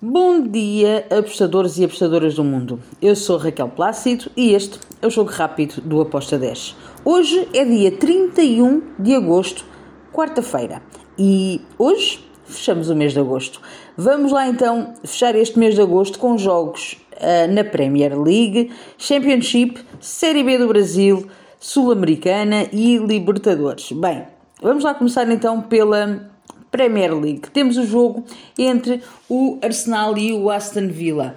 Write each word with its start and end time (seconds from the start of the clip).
Bom 0.00 0.42
dia, 0.42 1.04
apostadores 1.10 1.76
e 1.76 1.84
apostadoras 1.84 2.36
do 2.36 2.44
mundo. 2.44 2.78
Eu 3.02 3.16
sou 3.16 3.36
Raquel 3.36 3.68
Plácido 3.68 4.30
e 4.36 4.54
este 4.54 4.78
é 5.02 5.06
o 5.08 5.10
Jogo 5.10 5.28
Rápido 5.32 5.80
do 5.80 6.00
Aposta 6.00 6.38
10. 6.38 6.76
Hoje 7.04 7.48
é 7.52 7.64
dia 7.64 7.90
31 7.90 8.80
de 8.96 9.16
agosto, 9.16 9.64
quarta-feira, 10.12 10.80
e 11.18 11.60
hoje 11.76 12.24
fechamos 12.44 12.88
o 12.88 12.94
mês 12.94 13.12
de 13.12 13.18
agosto. 13.18 13.60
Vamos 13.96 14.30
lá 14.30 14.46
então 14.46 14.94
fechar 15.02 15.34
este 15.34 15.58
mês 15.58 15.74
de 15.74 15.80
agosto 15.80 16.16
com 16.20 16.38
jogos 16.38 16.96
uh, 17.14 17.52
na 17.52 17.64
Premier 17.64 18.16
League, 18.16 18.70
Championship, 18.96 19.80
Série 19.98 20.44
B 20.44 20.58
do 20.58 20.68
Brasil, 20.68 21.26
Sul-Americana 21.58 22.68
e 22.72 22.98
Libertadores. 22.98 23.90
Bem, 23.90 24.28
vamos 24.62 24.84
lá 24.84 24.94
começar 24.94 25.28
então 25.28 25.60
pela 25.60 26.37
Premier 26.70 27.14
League. 27.14 27.50
Temos 27.52 27.76
o 27.76 27.84
jogo 27.84 28.24
entre 28.58 29.02
o 29.28 29.58
Arsenal 29.62 30.16
e 30.16 30.32
o 30.32 30.50
Aston 30.50 30.88
Villa. 30.88 31.36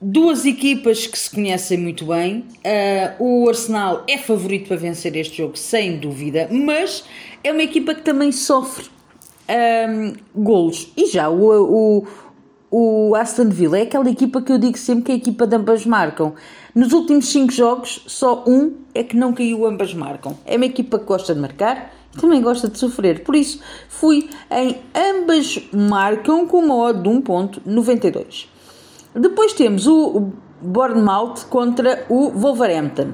Duas 0.00 0.46
equipas 0.46 1.08
que 1.08 1.18
se 1.18 1.28
conhecem 1.28 1.76
muito 1.76 2.06
bem. 2.06 2.44
Uh, 3.18 3.44
o 3.44 3.48
Arsenal 3.48 4.04
é 4.06 4.16
favorito 4.16 4.68
para 4.68 4.76
vencer 4.76 5.16
este 5.16 5.38
jogo, 5.38 5.56
sem 5.56 5.98
dúvida, 5.98 6.48
mas 6.52 7.04
é 7.42 7.50
uma 7.50 7.62
equipa 7.62 7.94
que 7.94 8.02
também 8.02 8.30
sofre 8.30 8.86
um, 9.48 10.14
golos. 10.40 10.92
E 10.96 11.06
já 11.06 11.28
o, 11.28 11.50
o, 12.00 12.06
o 12.70 13.14
Aston 13.16 13.48
Villa 13.48 13.78
é 13.78 13.82
aquela 13.82 14.08
equipa 14.08 14.40
que 14.40 14.52
eu 14.52 14.58
digo 14.58 14.78
sempre 14.78 15.04
que 15.04 15.12
a 15.12 15.16
equipa 15.16 15.46
de 15.46 15.56
ambas 15.56 15.84
marcam. 15.84 16.34
Nos 16.74 16.92
últimos 16.92 17.28
5 17.28 17.52
jogos, 17.52 18.04
só 18.06 18.44
um 18.46 18.74
é 18.94 19.02
que 19.02 19.16
não 19.16 19.32
caiu, 19.32 19.66
ambas 19.66 19.92
marcam. 19.94 20.38
É 20.46 20.56
uma 20.56 20.66
equipa 20.66 20.98
que 20.98 21.06
gosta 21.06 21.34
de 21.34 21.40
marcar 21.40 21.97
também 22.16 22.40
gosta 22.40 22.68
de 22.68 22.78
sofrer. 22.78 23.22
Por 23.24 23.34
isso, 23.34 23.60
fui 23.88 24.28
em 24.50 24.78
ambas 24.94 25.58
marcam 25.72 26.46
com 26.46 26.58
uma 26.58 26.76
odd 26.76 27.02
de 27.02 27.08
1.92. 27.08 28.46
Depois 29.14 29.52
temos 29.52 29.86
o 29.86 30.32
Bournemouth 30.60 31.46
contra 31.48 32.04
o 32.08 32.30
Wolverhampton. 32.30 33.12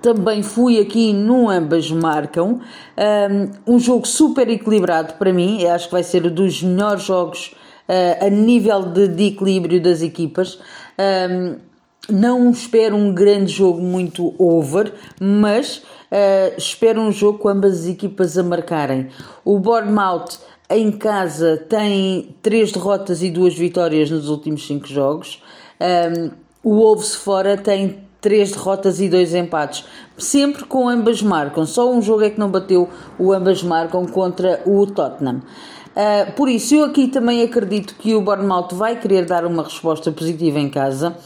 Também 0.00 0.42
fui 0.42 0.78
aqui 0.78 1.12
no 1.12 1.50
ambas 1.50 1.90
marcam. 1.90 2.60
Um, 3.66 3.78
jogo 3.78 4.06
super 4.06 4.48
equilibrado 4.48 5.14
para 5.14 5.32
mim. 5.32 5.60
Eu 5.60 5.72
acho 5.72 5.86
que 5.86 5.92
vai 5.92 6.04
ser 6.04 6.24
um 6.24 6.30
dos 6.30 6.62
melhores 6.62 7.02
jogos 7.02 7.54
uh, 7.88 8.26
a 8.26 8.30
nível 8.30 8.82
de, 8.82 9.08
de, 9.08 9.24
equilíbrio 9.26 9.82
das 9.82 10.00
equipas. 10.00 10.60
Um, 10.98 11.56
não 12.10 12.50
espero 12.50 12.96
um 12.96 13.12
grande 13.12 13.52
jogo 13.52 13.80
muito 13.80 14.34
over, 14.38 14.92
mas 15.20 15.78
uh, 16.10 16.54
espero 16.56 17.00
um 17.00 17.12
jogo 17.12 17.38
com 17.38 17.48
ambas 17.48 17.80
as 17.80 17.86
equipas 17.86 18.38
a 18.38 18.42
marcarem. 18.42 19.08
O 19.44 19.58
Bournemouth 19.58 20.38
em 20.70 20.90
casa 20.90 21.56
tem 21.68 22.34
três 22.42 22.72
derrotas 22.72 23.22
e 23.22 23.30
duas 23.30 23.54
vitórias 23.54 24.10
nos 24.10 24.28
últimos 24.28 24.66
cinco 24.66 24.86
jogos. 24.86 25.42
Um, 25.80 26.30
o 26.62 26.76
Wolves 26.76 27.14
fora 27.14 27.56
tem 27.56 28.00
três 28.20 28.52
derrotas 28.52 29.00
e 29.00 29.08
dois 29.08 29.34
empates, 29.34 29.84
sempre 30.16 30.64
com 30.64 30.88
ambas 30.88 31.22
marcam. 31.22 31.64
Só 31.64 31.90
um 31.90 32.02
jogo 32.02 32.24
é 32.24 32.30
que 32.30 32.38
não 32.38 32.50
bateu 32.50 32.88
o 33.18 33.32
ambas 33.32 33.62
marcam 33.62 34.06
contra 34.06 34.62
o 34.66 34.86
Tottenham. 34.86 35.42
Uh, 35.96 36.32
por 36.32 36.48
isso, 36.48 36.74
eu 36.74 36.84
aqui 36.84 37.08
também 37.08 37.42
acredito 37.42 37.94
que 37.96 38.14
o 38.14 38.20
Bournemouth 38.20 38.68
vai 38.72 39.00
querer 39.00 39.24
dar 39.24 39.44
uma 39.44 39.62
resposta 39.62 40.12
positiva 40.12 40.58
em 40.58 40.68
casa. 40.68 41.16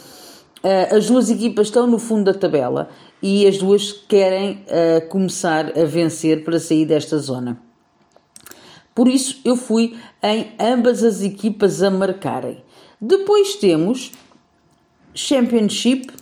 Uh, 0.63 0.97
as 0.97 1.07
duas 1.07 1.29
equipas 1.29 1.67
estão 1.67 1.87
no 1.89 1.99
fundo 1.99 2.33
da 2.33 2.39
tabela 2.39 2.89
e 3.21 3.47
as 3.47 3.59
duas 3.59 3.93
querem 3.93 4.65
uh, 4.69 5.09
começar 5.09 5.77
a 5.77 5.85
vencer 5.85 6.45
para 6.45 6.61
sair 6.61 6.87
desta 6.87 7.19
zona. 7.19 7.61
Por 8.95 9.09
isso 9.09 9.41
eu 9.45 9.57
fui 9.57 9.97
em 10.23 10.53
ambas 10.61 11.03
as 11.03 11.23
equipas 11.23 11.83
a 11.83 11.91
marcarem. 11.91 12.63
Depois 13.01 13.57
temos 13.57 14.13
Championship, 15.15 16.13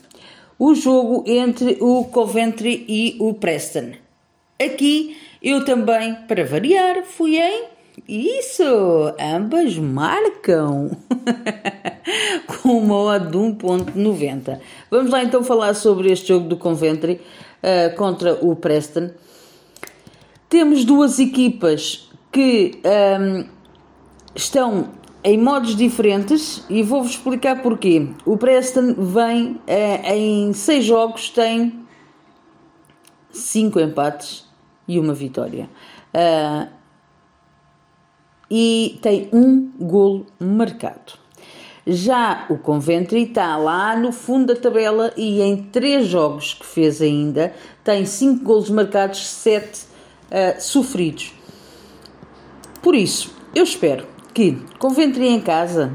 o 0.58 0.74
jogo 0.74 1.24
entre 1.26 1.76
o 1.80 2.04
Coventry 2.04 2.84
e 2.88 3.16
o 3.20 3.34
Preston. 3.34 3.92
Aqui 4.58 5.16
eu 5.42 5.64
também, 5.64 6.14
para 6.26 6.44
variar, 6.44 7.02
fui 7.04 7.38
em 7.38 7.64
isso, 8.08 8.64
ambas 9.18 9.76
marcam. 9.76 10.90
com 12.46 12.78
uma 12.78 12.96
odd 12.96 13.30
de 13.30 13.38
1.90. 13.38 14.60
Vamos 14.90 15.10
lá 15.10 15.22
então 15.22 15.42
falar 15.42 15.74
sobre 15.74 16.10
este 16.10 16.28
jogo 16.28 16.48
do 16.48 16.56
Coventry 16.56 17.20
uh, 17.62 17.96
contra 17.96 18.34
o 18.44 18.54
Preston. 18.56 19.10
Temos 20.48 20.84
duas 20.84 21.18
equipas 21.18 22.10
que 22.32 22.80
um, 22.84 22.88
ehm, 22.88 23.46
estão 24.34 24.88
em 25.22 25.38
modos 25.38 25.76
diferentes 25.76 26.64
e 26.68 26.82
vou-vos 26.82 27.12
explicar 27.12 27.62
porquê. 27.62 28.08
O 28.24 28.36
Preston 28.36 28.94
vem 28.94 29.52
uh, 29.52 30.12
em 30.12 30.52
seis 30.52 30.84
jogos, 30.84 31.30
tem 31.30 31.86
cinco 33.30 33.78
empates 33.78 34.48
e 34.88 34.98
uma 34.98 35.14
vitória. 35.14 35.68
Uh, 36.14 36.68
e 38.50 38.98
tem 39.00 39.28
um 39.32 39.70
golo 39.78 40.26
marcado. 40.40 41.19
Já 41.92 42.46
o 42.48 42.56
Coventry 42.56 43.24
está 43.24 43.56
lá 43.56 43.96
no 43.96 44.12
fundo 44.12 44.54
da 44.54 44.60
tabela 44.60 45.12
e 45.16 45.42
em 45.42 45.56
três 45.56 46.06
jogos 46.06 46.54
que 46.54 46.64
fez 46.64 47.02
ainda 47.02 47.52
tem 47.82 48.06
cinco 48.06 48.44
golos 48.44 48.70
marcados, 48.70 49.26
sete 49.26 49.80
uh, 50.30 50.60
sofridos. 50.60 51.34
Por 52.80 52.94
isso, 52.94 53.34
eu 53.52 53.64
espero 53.64 54.06
que 54.32 54.56
Coventry 54.78 55.26
em 55.26 55.40
casa 55.40 55.92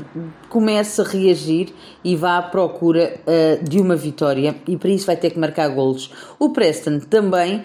comece 0.50 1.00
a 1.00 1.06
reagir 1.06 1.74
e 2.04 2.14
vá 2.14 2.40
à 2.40 2.42
procura 2.42 3.18
uh, 3.22 3.64
de 3.64 3.80
uma 3.80 3.96
vitória 3.96 4.54
e 4.68 4.76
para 4.76 4.90
isso 4.90 5.06
vai 5.06 5.16
ter 5.16 5.30
que 5.30 5.40
marcar 5.40 5.70
golos. 5.70 6.12
O 6.38 6.50
Preston 6.50 7.00
também 7.00 7.60
uh, 7.60 7.64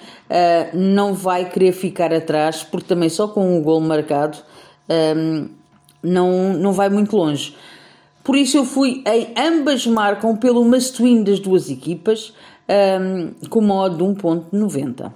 não 0.72 1.14
vai 1.14 1.46
querer 1.50 1.72
ficar 1.72 2.14
atrás 2.14 2.62
porque 2.62 2.86
também 2.86 3.08
só 3.08 3.26
com 3.26 3.58
um 3.58 3.60
gol 3.60 3.80
marcado 3.80 4.38
um, 4.88 5.48
não, 6.00 6.52
não 6.52 6.72
vai 6.72 6.88
muito 6.88 7.16
longe. 7.16 7.56
Por 8.22 8.36
isso 8.36 8.58
eu 8.58 8.64
fui 8.64 9.02
em 9.06 9.32
ambas 9.36 9.86
marcam 9.86 10.36
pelo 10.36 10.64
must 10.64 11.02
win 11.02 11.24
das 11.24 11.40
duas 11.40 11.70
equipas 11.70 12.32
um, 12.68 13.48
com 13.48 13.60
modo 13.60 13.96
de 13.96 14.04
1.90. 14.04 15.12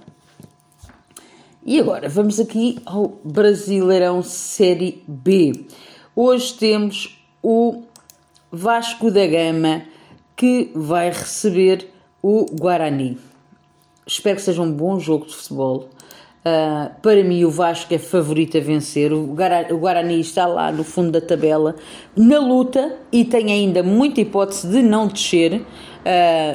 E 1.63 1.79
agora 1.79 2.09
vamos 2.09 2.39
aqui 2.39 2.79
ao 2.85 3.19
Brasileirão 3.23 4.21
Série 4.21 5.03
B. 5.07 5.65
Hoje 6.15 6.53
temos 6.53 7.19
o 7.41 7.83
Vasco 8.51 9.09
da 9.09 9.25
Gama 9.25 9.83
que 10.35 10.71
vai 10.75 11.09
receber 11.09 11.89
o 12.21 12.45
Guarani. 12.59 13.17
Espero 14.05 14.35
que 14.35 14.41
seja 14.41 14.61
um 14.61 14.71
bom 14.71 14.99
jogo 14.99 15.25
de 15.25 15.35
futebol. 15.35 15.89
Uh, 16.45 16.93
para 17.01 17.23
mim, 17.23 17.43
o 17.43 17.49
Vasco 17.49 17.91
é 17.91 17.97
favorito 17.97 18.55
a 18.55 18.61
vencer. 18.61 19.11
O 19.11 19.25
Guarani, 19.33 20.19
está 20.19 20.45
lá 20.45 20.71
no 20.71 20.83
fundo 20.83 21.11
da 21.11 21.19
tabela, 21.19 21.75
na 22.15 22.37
luta 22.37 22.97
e 23.11 23.25
tem 23.25 23.51
ainda 23.51 23.81
muita 23.81 24.21
hipótese 24.21 24.67
de 24.67 24.83
não 24.83 25.07
descer 25.07 25.61
uh, 25.61 25.65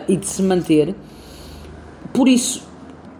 e 0.06 0.16
de 0.16 0.26
se 0.26 0.42
manter. 0.42 0.94
Por 2.12 2.28
isso, 2.28 2.62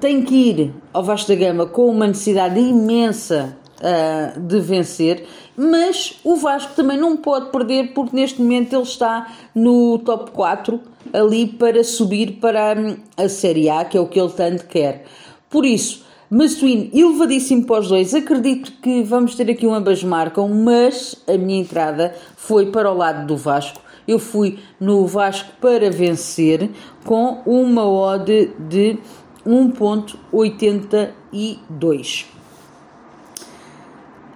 tem 0.01 0.23
que 0.23 0.35
ir 0.35 0.75
ao 0.93 1.03
Vasco 1.03 1.29
da 1.29 1.35
Gama 1.35 1.67
com 1.67 1.91
uma 1.91 2.07
necessidade 2.07 2.61
imensa 2.61 3.57
uh, 3.81 4.41
de 4.41 4.61
vencer, 4.61 5.27
mas 5.57 6.21
o 6.23 6.37
Vasco 6.37 6.75
também 6.77 6.97
não 6.97 7.17
pode 7.17 7.51
perder 7.51 7.93
porque 7.95 8.15
neste 8.15 8.41
momento 8.41 8.75
ele 8.75 8.83
está 8.83 9.27
no 9.53 9.99
top 9.99 10.31
4 10.31 10.81
ali 11.13 11.49
para 11.49 11.83
subir 11.83 12.39
para 12.41 12.79
hum, 12.79 12.97
a 13.17 13.29
Série 13.29 13.69
A, 13.69 13.85
que 13.85 13.99
é 13.99 14.01
o 14.01 14.07
que 14.07 14.21
ele 14.21 14.31
tanto 14.31 14.67
quer. 14.67 15.05
Por 15.49 15.67
isso, 15.67 16.09
Must-win 16.31 16.91
elevadíssimo 16.95 17.65
para 17.65 17.81
os 17.81 17.89
dois. 17.89 18.15
Acredito 18.15 18.71
que 18.81 19.03
vamos 19.03 19.35
ter 19.35 19.51
aqui 19.51 19.67
um 19.67 19.75
ambas 19.75 20.05
marcam, 20.05 20.49
mas 20.49 21.17
a 21.27 21.37
minha 21.37 21.61
entrada 21.61 22.15
foi 22.37 22.67
para 22.67 22.89
o 22.89 22.97
lado 22.97 23.27
do 23.27 23.37
Vasco. 23.37 23.83
Eu 24.07 24.21
fui 24.21 24.61
no 24.79 25.05
Vasco 25.07 25.51
para 25.61 25.91
vencer 25.91 26.71
com 27.05 27.43
uma 27.45 27.85
odd 27.85 28.53
de 28.61 28.97
1.82. 29.45 32.27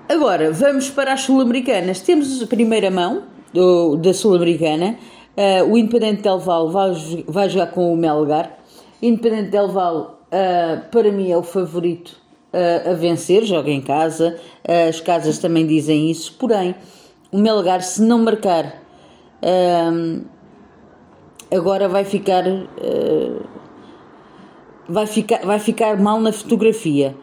Agora, 0.09 0.51
vamos 0.51 0.91
para 0.91 1.13
as 1.13 1.21
sul-americanas. 1.21 2.01
Temos 2.01 2.43
a 2.43 2.47
primeira 2.49 2.91
mão 2.91 3.23
do, 3.53 3.95
da 3.97 4.13
sul-americana. 4.13 4.99
Uh, 5.37 5.73
o 5.73 5.79
Independente 5.79 6.23
Del 6.23 6.41
Val 6.41 6.71
vai, 6.71 6.93
vai 7.29 7.49
jogar 7.49 7.69
com 7.69 7.93
o 7.93 7.97
Melgar. 7.97 8.59
Independente 9.01 9.51
Del 9.51 9.69
Val 9.69 10.14
Uh, 10.35 10.81
para 10.91 11.13
mim 11.13 11.31
é 11.31 11.37
o 11.37 11.45
favorito 11.45 12.17
uh, 12.53 12.91
a 12.91 12.95
vencer, 12.95 13.45
joga 13.45 13.71
em 13.71 13.81
casa, 13.81 14.37
uh, 14.69 14.89
as 14.89 15.01
casas 15.01 15.39
também 15.39 15.65
dizem 15.65 16.11
isso, 16.11 16.35
porém, 16.37 16.75
o 17.31 17.39
Melgar, 17.39 17.81
se 17.83 18.03
não 18.03 18.19
marcar, 18.19 18.83
agora 21.53 21.89
vai 21.89 22.05
ficar, 22.05 22.43
vai 24.89 25.07
ficar 25.07 25.45
vai 25.45 25.59
ficar 25.59 26.01
mal 26.01 26.21
na 26.21 26.33
fotografia. 26.33 27.15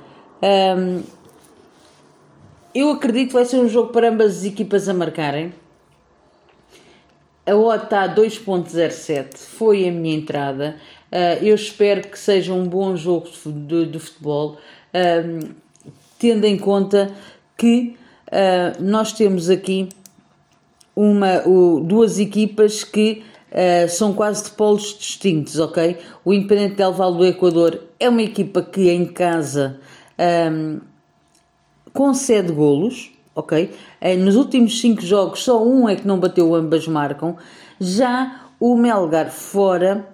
eu 2.76 2.92
acredito 2.92 3.30
que 3.30 3.34
vai 3.34 3.46
ser 3.46 3.58
um 3.58 3.68
jogo 3.68 3.92
para 3.92 4.10
ambas 4.10 4.40
as 4.40 4.46
equipas 4.46 4.88
a 4.88 4.94
marcarem. 4.94 5.54
A 7.46 7.56
odd 7.56 7.86
está 7.86 8.04
a 8.04 8.16
2.07, 8.16 9.38
foi 9.38 9.88
a 9.88 9.92
minha 9.92 10.16
entrada. 10.16 10.76
Uh, 11.12 11.44
eu 11.44 11.56
espero 11.56 12.08
que 12.08 12.18
seja 12.18 12.54
um 12.54 12.68
bom 12.68 12.96
jogo 12.96 13.28
de, 13.46 13.88
de 13.88 14.00
futebol, 14.00 14.58
uh, 14.94 15.50
tendo 16.20 16.46
em 16.46 16.58
conta 16.58 17.12
que 17.58 17.98
uh, 18.28 18.82
nós 18.82 19.12
temos 19.12 19.50
aqui 19.50 19.90
uma, 20.96 21.42
o, 21.48 21.80
duas 21.80 22.20
equipas 22.20 22.84
que 22.84 23.24
uh, 23.52 23.90
são 23.90 24.14
quase 24.14 24.44
de 24.46 24.52
polos 24.52 24.96
distintos, 24.98 25.58
ok? 25.60 25.98
O 26.24 26.34
Independente 26.34 26.76
Del 26.76 26.94
Valle 26.94 27.18
do 27.18 27.26
Equador 27.26 27.82
é 28.00 28.08
uma 28.08 28.22
equipa 28.22 28.62
que 28.62 28.90
em 28.90 29.06
casa 29.06 29.80
um, 30.52 30.80
concede 31.94 32.52
golos, 32.52 33.12
ok? 33.36 33.72
Uh, 34.02 34.18
nos 34.18 34.36
últimos 34.36 34.80
cinco 34.80 35.02
jogos 35.02 35.44
só 35.44 35.64
um 35.64 35.88
é 35.88 35.96
que 35.96 36.08
não 36.08 36.20
bateu, 36.20 36.54
ambas 36.56 36.88
marcam. 36.88 37.36
Já 37.80 38.42
o 38.60 38.76
Melgar 38.76 39.32
fora 39.32 40.08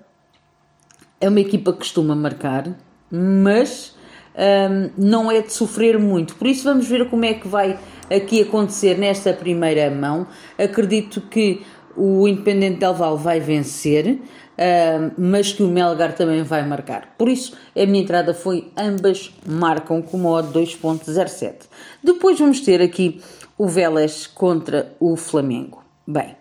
é 1.20 1.28
uma 1.28 1.40
equipa 1.40 1.74
que 1.74 1.80
costuma 1.80 2.16
marcar, 2.16 2.68
mas 3.12 3.96
um, 4.38 4.90
não 4.98 5.32
é 5.32 5.42
de 5.42 5.52
sofrer 5.52 5.98
muito. 5.98 6.36
Por 6.36 6.48
isso 6.48 6.64
vamos 6.64 6.88
ver 6.88 7.10
como 7.10 7.26
é 7.26 7.34
que 7.34 7.48
vai 7.48 7.78
aqui 8.10 8.42
acontecer 8.42 8.98
nesta 8.98 9.34
primeira 9.34 9.90
mão. 9.90 10.28
Acredito 10.58 11.22
que 11.22 11.62
o 11.98 12.28
Independente 12.28 12.80
Del 12.80 12.94
Val 12.94 13.18
vai 13.18 13.40
vencer, 13.40 14.08
uh, 14.08 15.12
mas 15.18 15.52
que 15.52 15.64
o 15.64 15.68
Melgar 15.68 16.14
também 16.14 16.44
vai 16.44 16.66
marcar. 16.66 17.16
Por 17.18 17.28
isso, 17.28 17.58
a 17.76 17.86
minha 17.86 18.04
entrada 18.04 18.34
foi 18.34 18.72
ambas 18.78 19.34
marcam 19.46 20.02
com 20.02 20.18
modo 20.18 20.60
2.07. 20.60 21.66
Depois 22.04 22.40
vamos 22.40 22.62
ter 22.62 22.82
aqui 22.82 23.22
o 23.58 23.68
Vélez 23.68 24.28
contra 24.28 24.94
o 25.00 25.16
Flamengo. 25.16 25.84
Bem, 26.06 26.36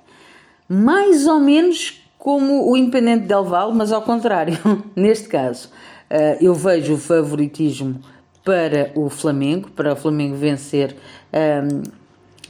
mais 0.69 1.27
ou 1.27 1.41
menos 1.41 2.03
como 2.19 2.71
o 2.71 2.77
Independente 2.77 3.27
Del 3.27 3.45
Val, 3.45 3.73
mas 3.73 3.93
ao 3.93 4.03
contrário, 4.03 4.59
neste 4.95 5.29
caso. 5.29 5.71
Uh, 6.09 6.39
eu 6.41 6.55
vejo 6.55 6.95
o 6.95 6.99
favoritismo 6.99 8.01
para 8.45 8.93
o 8.95 9.11
Flamengo, 9.11 9.69
para 9.73 9.93
o 9.93 9.97
Flamengo 9.97 10.37
vencer 10.37 10.95
um, 11.33 11.83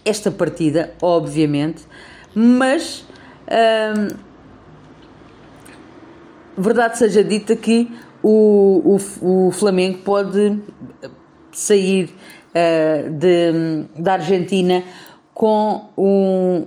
esta 0.04 0.30
partida, 0.30 0.92
obviamente, 1.00 1.82
mas 2.38 3.06
um, 3.48 4.08
verdade 6.58 6.98
seja 6.98 7.24
dita 7.24 7.56
que 7.56 7.90
o, 8.22 8.98
o, 9.22 9.46
o 9.46 9.50
Flamengo 9.52 9.98
pode 10.04 10.60
sair 11.50 12.10
uh, 12.50 13.10
de, 13.10 14.02
da 14.02 14.14
Argentina 14.14 14.84
com 15.32 15.86
um, 15.96 16.66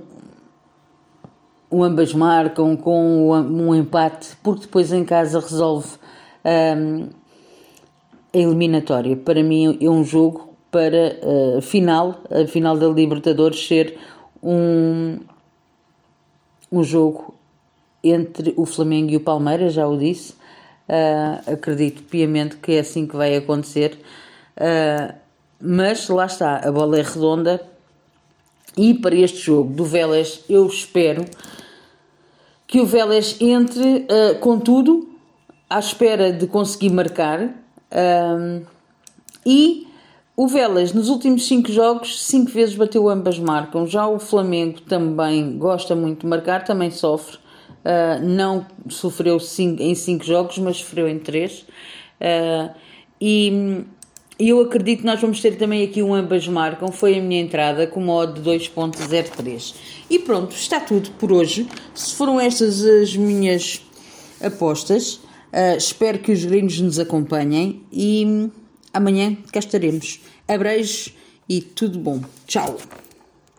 um 1.71 1.83
ambas 1.83 2.15
marcam, 2.15 2.75
com 2.75 3.31
um, 3.31 3.67
um 3.67 3.75
empate, 3.75 4.35
porque 4.41 4.61
depois 4.61 4.91
em 4.91 5.05
casa 5.05 5.39
resolve 5.39 5.89
um, 6.43 7.09
a 8.33 8.37
eliminatória. 8.37 9.15
Para 9.15 9.43
mim 9.43 9.77
é 9.79 9.87
um 9.87 10.03
jogo 10.03 10.55
para 10.71 11.17
a 11.23 11.57
uh, 11.57 11.61
final, 11.61 12.23
a 12.31 12.47
final 12.47 12.75
da 12.75 12.87
Libertadores 12.87 13.67
ser 13.67 13.97
um, 14.41 15.19
um 16.71 16.83
jogo 16.83 17.33
entre 18.03 18.53
o 18.55 18.65
Flamengo 18.65 19.11
e 19.11 19.17
o 19.17 19.19
Palmeiras, 19.19 19.73
já 19.73 19.87
o 19.87 19.97
disse. 19.97 20.33
Uh, 20.87 21.53
acredito 21.53 22.01
piamente 22.03 22.57
que 22.57 22.73
é 22.73 22.79
assim 22.79 23.05
que 23.05 23.15
vai 23.15 23.35
acontecer. 23.35 23.99
Uh, 24.57 25.13
mas 25.61 26.07
lá 26.07 26.25
está, 26.25 26.57
a 26.57 26.71
bola 26.71 26.99
é 26.99 27.01
redonda 27.01 27.61
e 28.77 28.93
para 28.93 29.15
este 29.15 29.39
jogo 29.39 29.73
do 29.73 29.83
Vélez 29.83 30.43
eu 30.49 30.65
espero 30.65 31.25
que 32.65 32.79
o 32.79 32.85
Vélez 32.85 33.35
entre 33.41 34.07
uh, 34.09 34.39
com 34.39 34.57
tudo 34.57 35.09
à 35.69 35.79
espera 35.79 36.31
de 36.31 36.47
conseguir 36.47 36.91
marcar 36.91 37.53
e 39.45 39.88
o 40.39 40.47
Vélez, 40.47 40.93
nos 40.93 41.09
últimos 41.09 41.45
5 41.47 41.69
jogos, 41.69 42.23
5 42.23 42.49
vezes 42.49 42.73
bateu 42.73 43.09
ambas 43.09 43.37
marcam. 43.37 43.85
Já 43.85 44.07
o 44.07 44.17
Flamengo 44.17 44.79
também 44.79 45.57
gosta 45.57 45.93
muito 45.97 46.21
de 46.21 46.27
marcar, 46.27 46.63
também 46.63 46.89
sofre. 46.89 47.35
Uh, 47.83 48.25
não 48.25 48.65
sofreu 48.87 49.37
cinco, 49.37 49.83
em 49.83 49.93
5 49.93 50.23
jogos, 50.23 50.57
mas 50.59 50.77
sofreu 50.77 51.09
em 51.09 51.19
3. 51.19 51.59
Uh, 51.59 52.69
e 53.19 53.83
eu 54.39 54.61
acredito 54.61 54.99
que 54.99 55.05
nós 55.05 55.19
vamos 55.19 55.41
ter 55.41 55.57
também 55.57 55.83
aqui 55.83 56.01
um 56.01 56.13
ambas 56.13 56.47
marcam. 56.47 56.89
Foi 56.89 57.19
a 57.19 57.21
minha 57.21 57.41
entrada 57.41 57.85
com 57.85 57.99
modo 57.99 58.41
de 58.41 58.49
2.03. 58.49 59.75
E 60.09 60.19
pronto, 60.19 60.55
está 60.55 60.79
tudo 60.79 61.11
por 61.19 61.33
hoje. 61.33 61.67
Se 61.93 62.15
foram 62.15 62.39
estas 62.39 62.81
as 62.85 63.13
minhas 63.13 63.81
apostas, 64.41 65.15
uh, 65.15 65.75
espero 65.77 66.19
que 66.19 66.31
os 66.31 66.45
gringos 66.45 66.79
nos 66.79 66.97
acompanhem 66.97 67.83
e 67.91 68.49
amanhã 68.93 69.37
cá 69.51 69.59
estaremos. 69.59 70.21
Abreijos 70.47 71.13
e 71.47 71.61
tudo 71.61 71.99
bom. 71.99 72.21
Tchau! 72.47 72.77